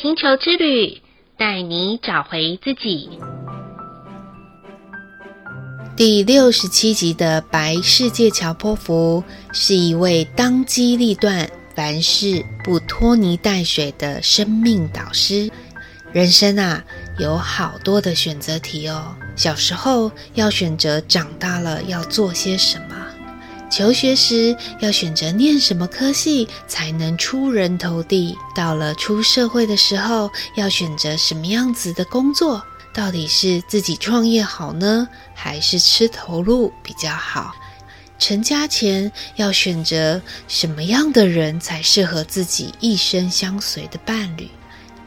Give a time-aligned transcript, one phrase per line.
[0.00, 1.00] 星球之旅，
[1.36, 3.10] 带你找回自己。
[5.96, 9.22] 第六十七集的白世界乔波福
[9.52, 15.50] 是一位当机立断、凡事不拖泥带水的生命导师。
[16.12, 16.84] 人生啊，
[17.18, 19.14] 有好多的选择题哦。
[19.36, 22.87] 小时候要选择长大了要做些什么，
[23.70, 32.62] 求学时要选择念什么科系才能出人头地，到了出社会的时候要选择什么样子的工作。
[32.94, 37.54] 到底是自己创业好呢，还是吃头路比较好？
[38.18, 44.50] 成家前要选择什么样的人才适合自己一生相随的伴侣？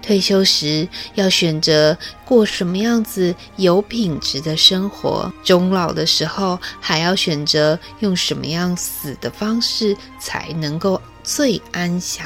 [0.01, 5.31] 退休时要选择过什么样子有品质的生活？
[5.43, 12.25] 终老的时候还要选择用什么样死的方式才能够最安详？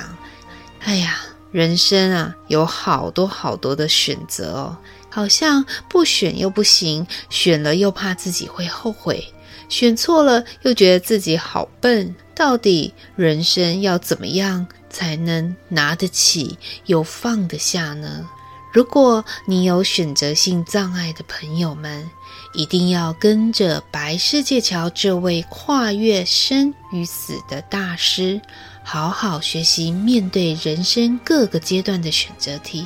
[0.80, 1.18] 哎呀，
[1.52, 4.78] 人生啊，有好多好多的选择哦。
[5.10, 9.26] 好像不选又不行，选了又怕自己会后悔，
[9.70, 12.14] 选错了又觉得自己好笨。
[12.36, 18.26] 到底人生要怎么样才能拿得起又放得下呢？
[18.72, 22.10] 如果你有选择性障碍的朋友们，
[22.54, 28.40] 一定要跟着白世界桥这位跨越生与死的大师，
[28.86, 32.86] 好好学习面对人生各个阶段的选择题。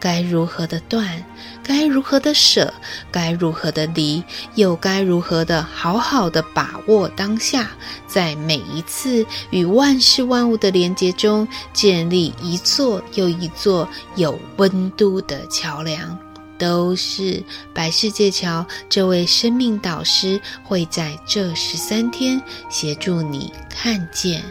[0.00, 1.24] 该如何的断，
[1.62, 2.72] 该如何的舍，
[3.10, 4.22] 该如何的离，
[4.54, 7.70] 又该如何的好好的把握当下，
[8.06, 16.16] 在每一次与万事万物的连接中，建立一座又一座有温度的桥梁，
[16.56, 17.42] 都是
[17.74, 22.40] 白世界桥这位生命导师会在这十三天
[22.70, 24.42] 协助你看见，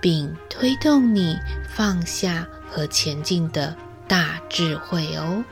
[0.00, 1.36] 并推动你
[1.74, 3.74] 放下和前进的。
[4.10, 5.44] 大智慧哦！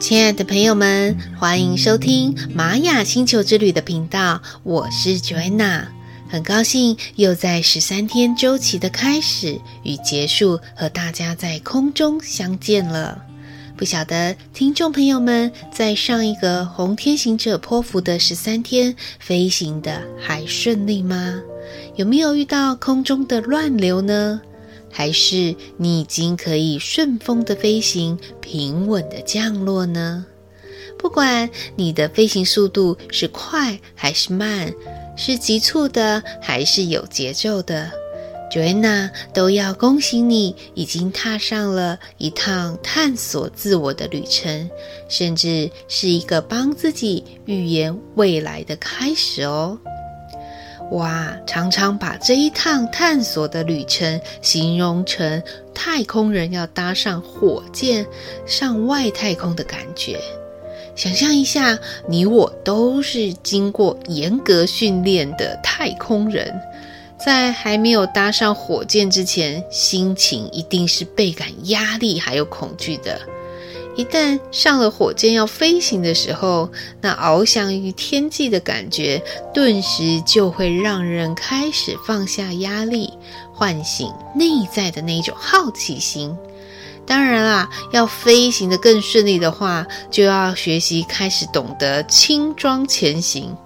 [0.00, 5.84] 亲爱的朋友们，欢迎收听玛雅星球之旅的频道，我是 Joanna，
[6.28, 13.26] 很高兴又在十三天周期的开始与结束，和大家在空中相见了。
[13.76, 21.42] 不晓得听众朋友们在上一个红天行者波符的十三天飞行的还顺利吗？
[21.96, 24.40] 有没有遇到空中的乱流呢？
[24.92, 30.24] 还是你已经可以顺风的飞行，平稳的降落呢？
[30.96, 34.72] 不管你的飞行速度是快还是慢，
[35.16, 37.90] 是急促的还是有节奏的。
[38.50, 44.70] Joanna 都要恭喜你，已经踏上了一趟探索自我的旅程，
[45.08, 49.78] 甚至是一个帮自己预言未来的开始哦。
[50.92, 55.42] 哇，常常把这一趟探索的旅程形容成
[55.74, 58.06] 太空人要搭上火箭
[58.46, 60.20] 上外太空的感觉。
[60.94, 61.76] 想象一下，
[62.06, 66.54] 你我都是经过严格训练的太空人。
[67.18, 73.20] 在还没有搭上火箭之前，心情一定是倍感压力还有恐惧的。
[73.96, 76.68] 一旦上了火箭要飞行的时候，
[77.00, 79.22] 那翱翔于天际的感觉，
[79.54, 83.12] 顿时就会让人开始放下压力，
[83.52, 86.36] 唤醒内在的那种好奇心。
[87.06, 93.56] 当然啦，要飞行得更顺利的话，就要学习开始懂得轻装前行。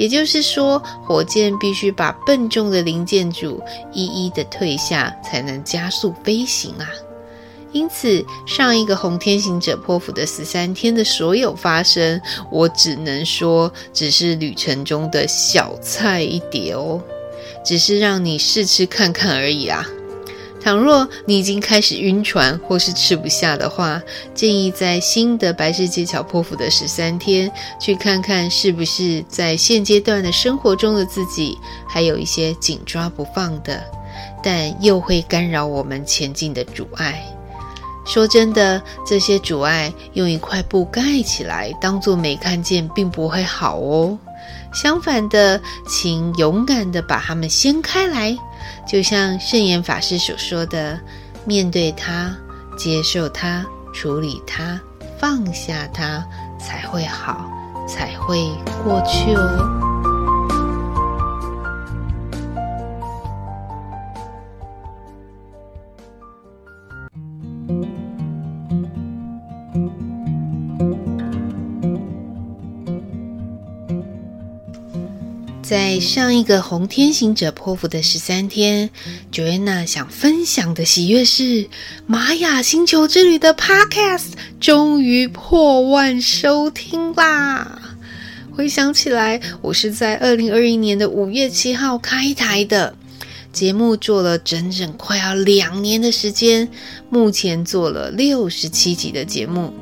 [0.00, 3.62] 也就是说，火箭必须把笨重的零件组
[3.92, 6.88] 一一的退下，才能加速飞行啊。
[7.72, 12.18] 因此，上一个红天行者破釜的十三天的所有发生，
[12.50, 16.98] 我只能说，只是旅程中的小菜一碟哦，
[17.62, 19.86] 只是让你试吃看看而已啊。
[20.62, 24.00] 倘若你已经开始晕船或是吃不下的话，
[24.34, 31.58] 建议在新的白世界桥破釜的十三天，去看看是不是在现阶段的生活中的自己，
[31.88, 33.82] 还有一些紧抓不放的，
[34.42, 37.24] 但又会干扰我们前进的阻碍。
[38.04, 44.18] 说真的，这些阻碍用一块布盖起来，当做没看见，并不会好哦。
[44.74, 48.36] 相反的，请勇敢的把它们掀开来。
[48.86, 50.98] 就像圣严法师所说的
[51.44, 52.34] ：“面对它，
[52.76, 54.80] 接受它，处理它，
[55.18, 56.24] 放下它，
[56.58, 57.50] 才会好，
[57.88, 58.50] 才会
[58.84, 59.86] 过去哦。”
[75.70, 78.90] 在上一个红天行者波符的十三天
[79.30, 81.68] ，Joanna 想分享的喜悦是
[82.08, 87.80] 玛雅星球之旅的 Podcast 终于破万收听啦！
[88.50, 92.96] 回想起来，我是在二零二一年的五月七号开台的。
[93.52, 96.68] 节目做了整整快要两年的时间，
[97.10, 99.72] 目前做了六十七集的节目。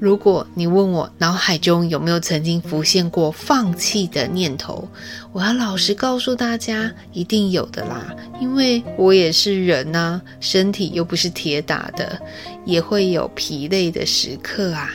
[0.00, 4.88] 如果你问我脑海中有没有曾经浮现过放弃的念头，
[5.32, 8.14] 我要老实告诉大家，一定有的啦。
[8.40, 12.20] 因为我也是人呐，身体又不是铁打的，
[12.64, 14.88] 也会有疲累的时刻啊。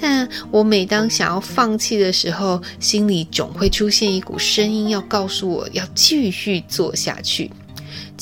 [0.00, 7.50] 但我每当想要放弃的时候，心里总会出现一股声音，要告诉我要继续做下去。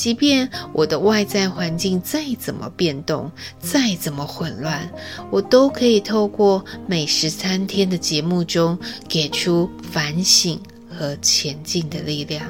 [0.03, 4.91] 即便我的外在环境再怎么变动，再怎么混乱，
[5.31, 8.77] 我都可以透过每十三天的节目中，
[9.07, 10.59] 给出反省
[10.89, 12.45] 和前进的力量。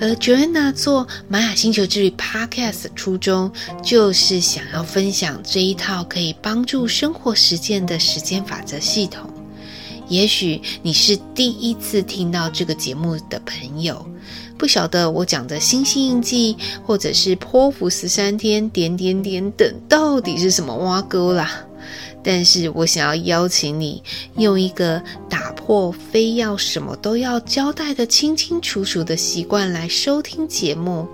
[0.00, 9.30] 而 Joanna 做玛雅星球之旅 Podcast 的初衷，就是想要分享这一套可以帮助生活实践的时间法则系统。
[10.08, 14.04] 也许你是第一次听到这个节目的朋友，
[14.58, 21.64] 不晓得我讲的星星印记，或者是波符十三天点点点等，到底是什么挖沟啦。
[22.22, 24.02] 但是我想要邀请你，
[24.36, 31.06] 用一个打破非要什么都要交代的清清楚楚的习惯来收听节目。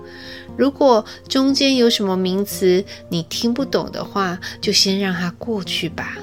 [0.57, 6.17] 如果中间有什么名词你听不懂的话，就先让它过去吧。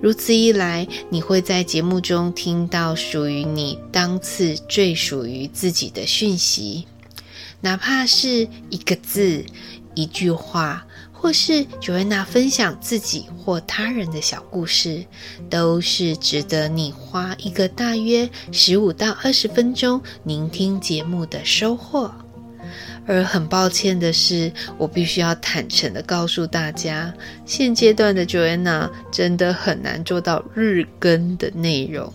[0.00, 6.86] 如此一来，你会在节目中听到属于你当次最属于自己的讯息，
[7.60, 9.44] 哪怕是一个字、
[9.94, 10.84] 一句话。
[11.20, 15.04] 或是 Joanna 分享自己或他人的小故事，
[15.50, 22.14] 都是值得你花一个大约十五到二十分钟聆听节目的收获。
[23.08, 27.12] 而很抱歉的是，我必须要坦诚的告诉大家，
[27.46, 32.12] 现阶段的 Joanna 真的很难做到日更的内容。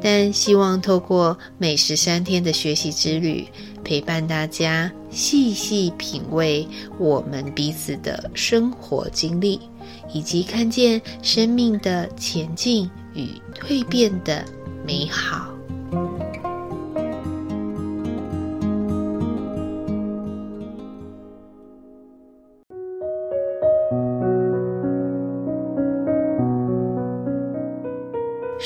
[0.00, 3.46] 但希望透过每十三天的学习之旅，
[3.84, 6.66] 陪伴大家细细品味
[6.98, 9.60] 我们彼此的生活经历，
[10.12, 13.28] 以及看见生命的前进与
[13.60, 14.44] 蜕变的
[14.86, 15.57] 美好。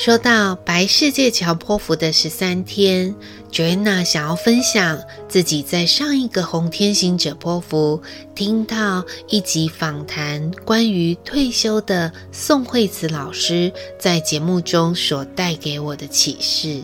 [0.05, 3.15] 说到白世界桥波符的十三天
[3.53, 8.03] ，Joanna 想要分享自己在上一个红天行者波符
[8.35, 16.83] 听到一集访谈，关于退休的宋惠慈老师在节目中所带给我的启示。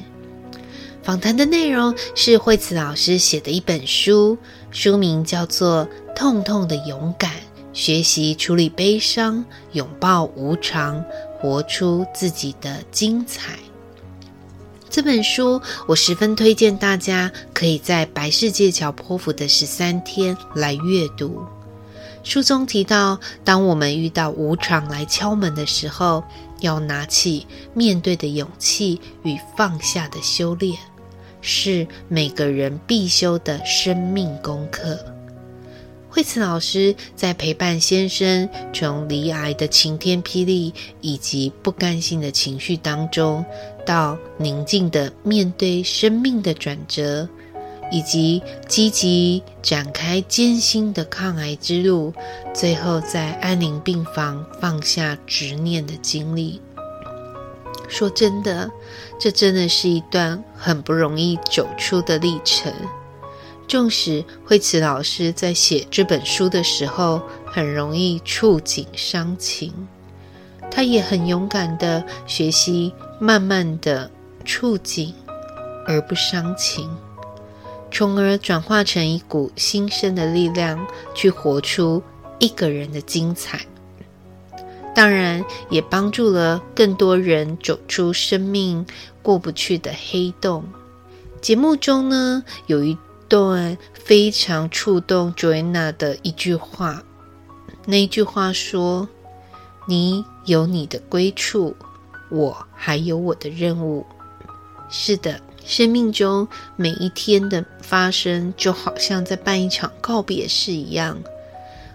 [1.02, 4.38] 访谈的内容是惠慈老师写的一本书，
[4.70, 7.32] 书名叫做《痛痛的勇敢》。
[7.74, 11.04] 学习处理悲伤，拥抱无常，
[11.40, 13.58] 活出自己的精彩。
[14.90, 21.42] 这本书我十分推荐大家可以在白世界桥波符的十三天来阅读。
[22.24, 26.24] 书中提到，当我们遇到无常来敲门的时候，
[26.60, 30.76] 要拿起面对的勇气与放下的修炼，
[31.40, 34.98] 是每个人必修的生命功课。
[36.10, 43.44] 惠慈老师在陪伴先生从离癌的晴天霹雳，以及不甘心的情绪当中，
[43.84, 47.28] 到宁静的面对生命的转折，
[47.92, 52.12] 以及积极展开艰辛的抗癌之路，
[52.54, 56.60] 最后在安宁病房放下执念的经历。
[57.86, 58.70] 说真的，
[59.20, 62.72] 这真的是一段很不容易走出的历程。
[63.68, 69.70] 纵使惠慈老师在写这本书的时候很容易触景伤情，
[70.70, 74.10] 他也很勇敢的学习，慢慢的
[74.42, 75.14] 触景
[75.86, 76.88] 而不伤情，
[77.90, 82.02] 从而转化成一股新生的力量，去活出
[82.38, 83.60] 一个人的精彩。
[84.94, 88.86] 当然，也帮助了更多人走出生命
[89.22, 90.64] 过不去的黑洞。
[91.42, 92.96] 节目中呢，有一。
[93.28, 97.02] 段非常触动 Joanna 的一句话，
[97.86, 99.08] 那一句话说
[99.86, 101.76] ：“你有你的归处，
[102.30, 104.06] 我还有我的任务。”
[104.90, 111.18] 是的，生命中每一天的发生，就好像在办一场告别式一样。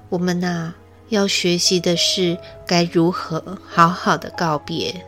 [0.10, 0.76] 我们呐、啊，
[1.10, 2.38] 要学习的是
[2.68, 5.04] 该如何好好的告别。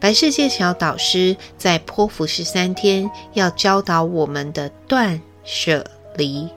[0.00, 5.84] 白世界桥导师在波符十三天要教导我们的断舍
[6.16, 6.48] 离，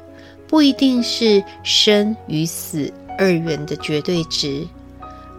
[0.48, 4.68] 不一定是生与死二元的绝对值，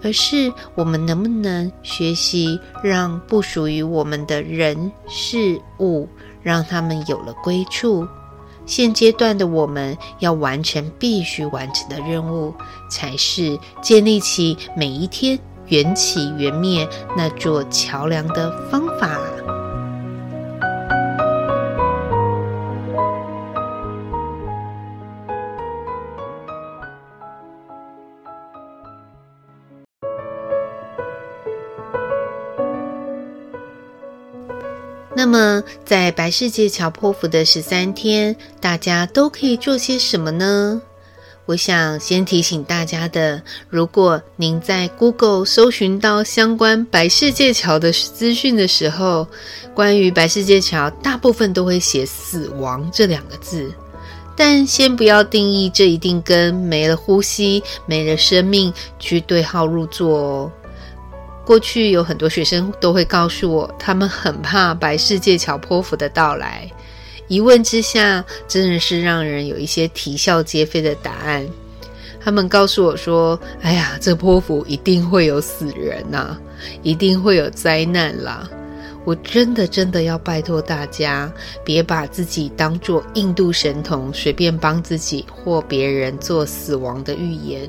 [0.03, 6.09] 而是我们能不能学习让不属于我们的人事物，
[6.43, 8.07] 让他们有了归处。
[8.65, 12.53] 现阶段的我们要完成必须完成的任务，
[12.91, 15.39] 才是建立起每一天
[15.73, 16.87] 缘起缘灭
[17.17, 19.19] 那座桥梁的方法。
[35.15, 40.83] 那么，在白世界桥波符的十三天，大家都可以做些什么呢？
[41.45, 49.27] 我想先提醒大家的，如果您在 Google 搜寻到相关白世界桥的资讯的时候，
[49.75, 53.73] 关于白世界桥，大部分都会写“死亡”这两个字。
[54.37, 60.53] 但先不要定义这一定跟没了呼吸、没了生命去对号入座哦。
[61.45, 66.71] 过去有很多学生都会告诉我，他们很怕白世界桥波符的到来。
[67.33, 71.49] 一问之下，真的是让人有一些啼笑皆非的答案。
[72.21, 76.37] 他们告诉我说：“哎呀，这泼妇一定会有死人呐，
[76.83, 78.47] 一定会有灾难啦！”
[79.07, 81.33] 我真的真的要拜托大家，
[81.65, 87.67] 别把自己当做印度神童，随便帮自己或别人做死亡的预言。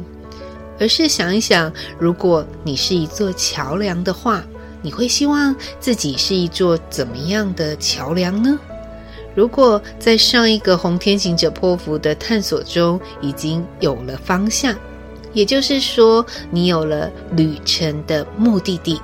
[0.77, 4.43] 而是想一想，如果你是一座桥梁的话，
[4.81, 8.59] 你会希望自己是一座怎么样的桥梁呢？
[9.35, 14.75] 如果在上一个红天行者波符的探索中已经有了方向，
[15.33, 19.01] 也就是说你有了旅程的目的地，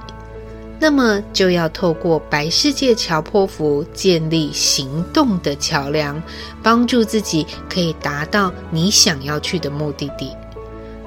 [0.79, 6.21] 那么就要透过白世界桥波符建立行动的桥梁，
[6.61, 10.31] 帮助自己可以达到你想要去的目的地。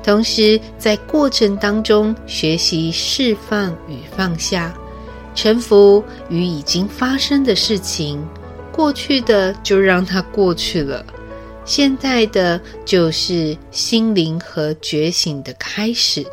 [0.02, 4.74] 同时，在过程当中学习释放与放下，
[5.32, 8.20] 臣服于已经发生的事情，
[8.72, 11.04] 过去的就让它过去了，
[11.64, 16.26] 现在的就是心灵和觉醒的开始。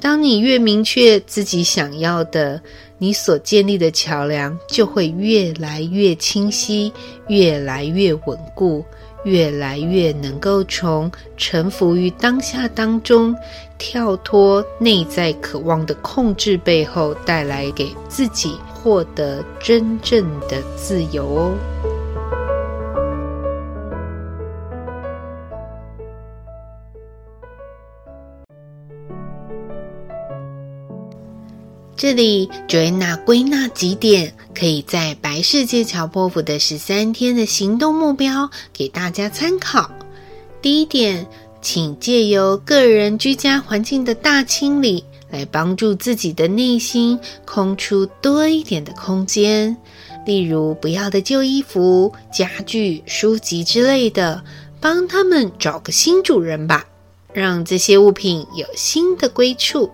[0.00, 2.60] 当你越明确自己想要的，
[2.98, 6.92] 你所建立的桥梁就会越来越清晰，
[7.28, 8.84] 越来越稳固。
[9.24, 13.34] 越来越能够从臣服于当下当中，
[13.78, 21.73] 跳脱内在渴望的控制背后，带来给自己获得真正的自由哦。
[31.96, 39.90] 这里 Joanna 归纳几点，可以在白世界桥波符的十三天的行动目标给大家参考。
[40.60, 41.24] 第一点，
[41.62, 49.76] 请借由个人居家环境的大清理，来帮助自己的内心空出多一点的空间。
[50.26, 54.42] 例如，不要的旧衣服、家具、书籍之类的，
[54.80, 56.84] 帮他们找个新主人吧，
[57.32, 59.90] 让这些物品有新的归处。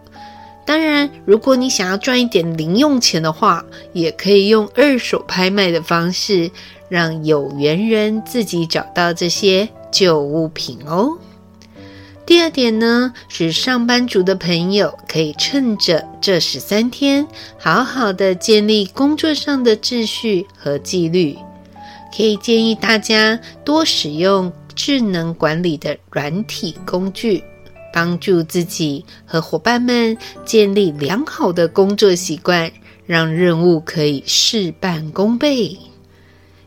[0.64, 6.50] 当然，如果你想要赚一点零用钱的话，也可以用二手拍卖的方式，
[6.88, 11.18] 让有缘人自己找到这些旧物品哦。
[12.24, 17.26] 第二点呢，是上班族的朋友可以趁着这十三天，
[17.58, 21.36] 好好的建立工作上的秩序和纪律。
[22.16, 27.42] 可以建议大家多使用智能管理的软体工具。
[27.92, 32.70] 帮助自己和伙伴们建立良好的工作习惯，
[33.06, 35.76] 让任务可以事半功倍。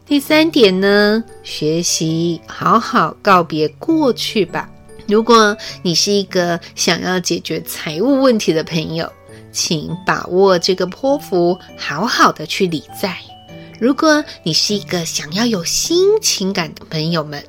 [0.06, 4.70] 第三点呢，学习好好告别过去吧。
[5.08, 9.12] 如果你是一个想要解决财务问题的朋友，
[9.52, 13.18] 请把握这个波符，好好的去理债。
[13.80, 17.44] 如果你是一个想要有新情感的朋友们，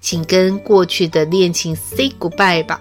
[0.00, 2.80] 请跟过去的恋情 say goodbye 吧。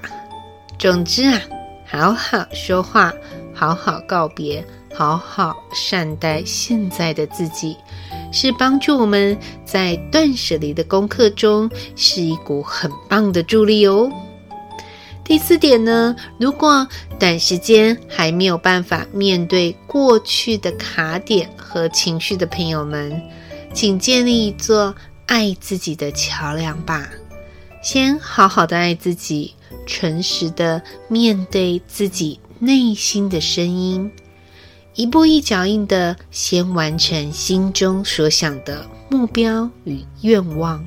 [0.78, 1.42] 总之啊，
[1.86, 3.14] 好好说话，
[3.54, 7.78] 好好告别，好好善待现在的自己，
[8.32, 14.12] 是帮助我们在断舍离的功课中是一股很棒的助力哦。
[15.24, 23.20] 第四点呢，如果短时间还没有办法面对过去的卡点和情绪的朋友们，
[23.74, 24.94] 请建立一座
[25.26, 27.10] 爱自己的桥梁吧。
[27.82, 29.54] 先好好的爱自己，
[29.86, 34.12] 诚实的面对自己内心的声音，
[34.96, 40.84] 一步一脚印的先完成心中所想的目标与愿望，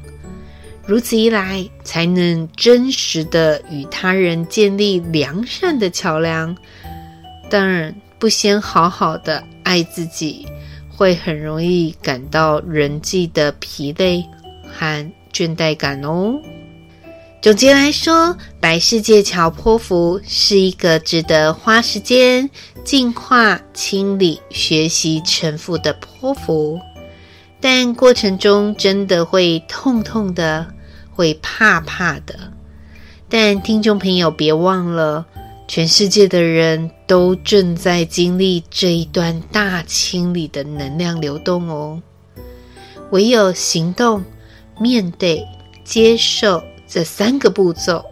[0.85, 6.57] 如此一来，才能真实的与他人建立良善的桥梁。
[7.49, 10.47] 当然，不先好好的爱自己，
[10.99, 14.27] 会很容易感到人际的疲累
[14.69, 16.35] 和倦怠感哦。
[17.41, 22.51] 总结来说，白世界桥波符是一个值得花时间
[22.83, 26.81] 净化、清理、学习臣服的波符，
[27.61, 30.67] 但过程中真的会痛痛的，
[31.13, 32.53] 会怕怕的。
[33.29, 35.25] 但听众朋友别忘了，
[35.69, 42.03] 全世界的人都正在经历这一段大清理的能量流动哦。
[43.13, 44.25] 唯有行动、
[44.81, 45.47] 面对、
[45.85, 46.61] 接受。
[46.91, 48.03] 这三个步骤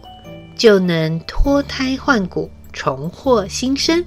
[0.54, 4.04] 就能脱胎换骨、重获新生。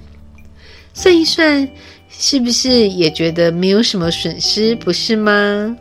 [0.94, 1.68] 算一算，
[2.08, 5.76] 是不是也觉得没有什么损失，不是吗？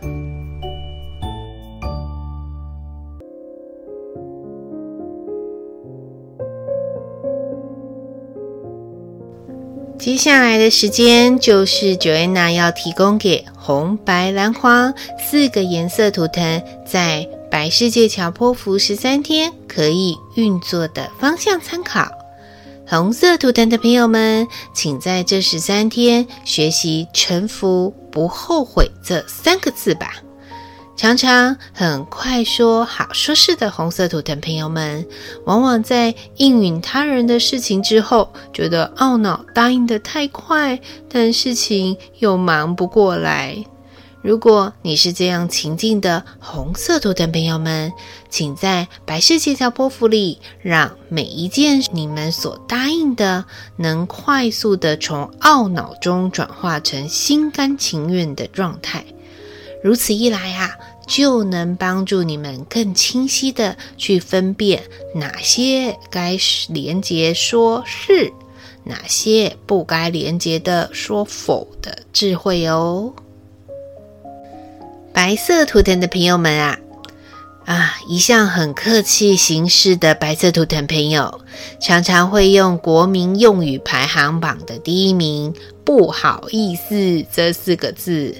[9.99, 17.27] 接下来的时间就是 Joanna 要提供给红、白、蓝、黄四个颜色图腾在。
[17.51, 22.07] 白世界桥波符十三天可以运作的方向参考。
[22.87, 30.13] 红色图腾的朋友们，请在这十三天学习“臣服不后悔”这三个字吧。
[30.99, 35.07] 常常很快说好说事的红色图腾朋友们，
[35.45, 43.63] 往往在应允他人的事情之后，觉得懊恼，答应得太快，但事情又忙不过来。
[44.21, 47.93] 如果你是这样情境的红色图腾朋友们，
[48.29, 53.45] 请在白世界桥波幅里，让每一件你们所答应的，
[53.77, 59.05] 能快速的从懊恼中转化成心甘情愿的状态。
[59.81, 64.83] 如此一来啊，就能帮助你们更清晰的去分辨
[65.15, 66.37] 哪些该
[66.67, 68.31] 连结说是，
[68.83, 73.13] 哪些不该连结的说否的智慧哦。
[75.13, 76.79] 白色图腾的朋友们啊，
[77.65, 81.41] 啊，一向很客气行事的白色图腾朋友，
[81.81, 88.35] 常常会用国民用语排行榜的第一名“不好意思”这四个字。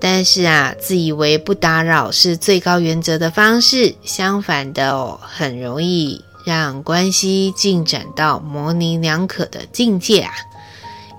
[0.00, 10.32] 但是啊，自以为不打扰是最高原则的方式，相反的哦，很容易让关系进展到模棱两可的境界啊。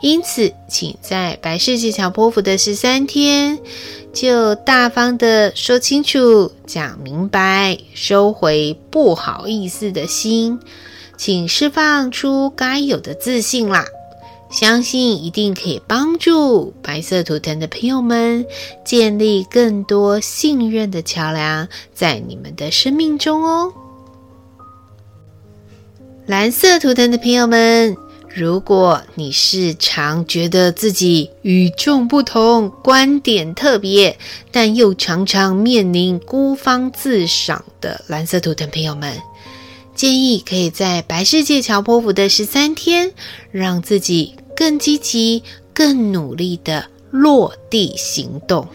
[0.01, 3.59] 因此，请在白世界桥波符的十三天，
[4.13, 10.57] 就大方的说清楚、讲明白，收回不好意思的心，
[11.17, 13.85] 请释放出该有的自信啦！
[14.49, 18.45] 相信一定可以帮助白色图腾的朋友们
[18.83, 23.73] 建立更多信任的桥梁在你们的生命中哦。
[26.25, 27.95] 蓝色图腾的朋友们。
[28.31, 34.19] 如果你是常觉得自己与众不同、观点特别，
[34.51, 39.17] 但又常常面临孤芳自赏的蓝色图腾朋友们，
[39.99, 43.11] 建议可以在白世界桥波符的十三天，
[43.51, 48.69] 让自己更积极、更努力的落地行动，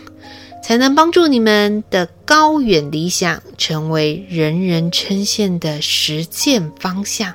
[0.63, 7.33] 才能帮助你们的高远理想成为人人称羡的实践方向。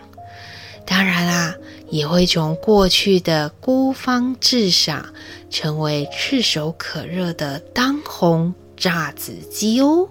[0.85, 1.55] 当然啦。
[1.89, 5.03] 也会从过去的孤芳自赏，
[5.49, 10.07] 成为炙手可热的当红炸子鸡哦。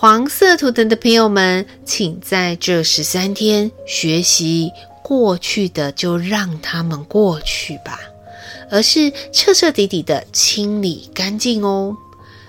[0.00, 8.00] 黄色图腾的朋友们，请在这十三天学习过去的，就让他们过去吧，
[8.70, 11.94] 而是彻彻底底的清理干净哦。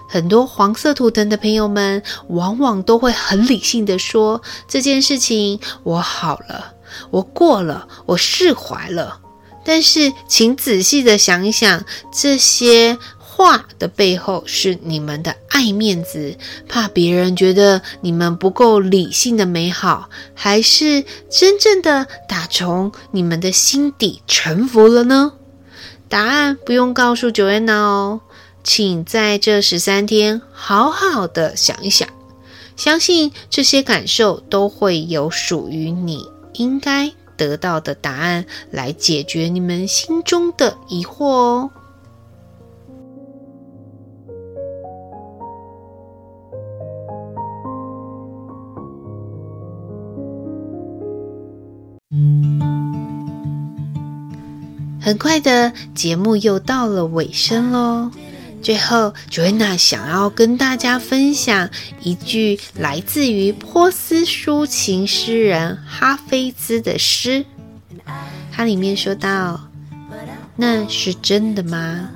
[0.07, 6.75] 很多黄色图腾的朋友们，往往都会很理性的说，这件事情我好了。
[7.09, 9.19] 我过了，我释怀了。
[9.65, 11.83] 但是，请仔细的想一想，
[12.13, 12.97] 这些
[13.41, 16.37] 话的背后是你们的爱面子，
[16.69, 25.33] 怕别人觉得你们不够理性的美好，还是真正的打从你们的心底臣服了呢？
[26.07, 28.21] 答案不用告诉 Joanna 哦，
[28.63, 32.07] 请在这十三天好好的想一想，
[32.75, 36.27] 相信这些感受都会有属于你。
[36.53, 41.71] 应该得到的答案，来解决你们心中的疑惑哦。
[55.01, 58.11] 很快的，节目又到了尾声喽。
[58.61, 61.67] 最后，Joanna 想要跟大家分享
[62.03, 67.43] 一句来自于波斯抒情诗人哈菲兹的诗。
[68.51, 69.67] 它里面说道
[70.55, 72.11] ：“那是真的吗？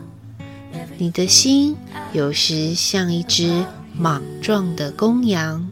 [0.99, 1.75] 你的心
[2.13, 3.65] 有时像一只
[3.97, 5.67] 莽撞的公羊，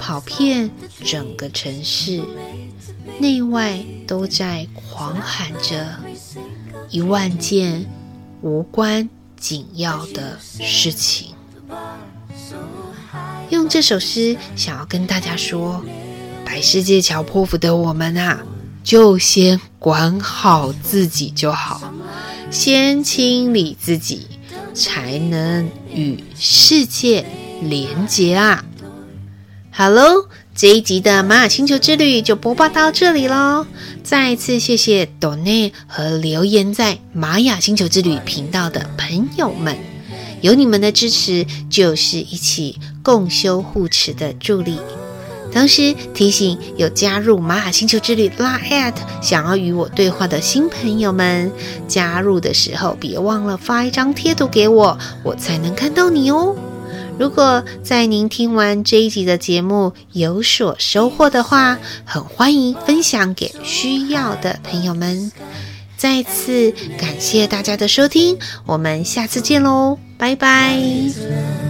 [0.00, 0.68] 跑遍
[1.04, 2.20] 整个城市，
[3.20, 3.78] 内外
[4.10, 5.86] 都在狂喊着
[6.90, 7.86] 一万件
[8.42, 11.28] 无关。”紧要的事情，
[13.48, 15.82] 用这首诗想要跟大家说：
[16.44, 18.42] 白世界桥波符的我们啊，
[18.84, 21.90] 就先管好自己就好，
[22.50, 24.26] 先清理自己，
[24.74, 27.24] 才能与世界
[27.62, 28.62] 连接啊！
[29.70, 30.28] 好喽。
[30.60, 33.66] 这一集的玛雅星球之旅就播报到这里喽！
[34.02, 39.74] 再次谢谢斗内和留言在玛雅星球之旅频道的朋友们，
[40.42, 44.76] 有你们的支持，就是一起共修护持的助力。
[45.50, 48.92] 同时提醒有加入玛雅星球之旅 Line@
[49.22, 51.50] 想要与我对话的新朋友们，
[51.88, 56.54] 加入的时候别忘了发一张贴图给我，我才能看到你哦。
[57.20, 65.30] 如果在您听完这一集的节目有所收获的话，很欢迎分享给需要的朋友们。
[65.98, 71.69] 再次感谢大家的收听，我们下次见喽，拜拜。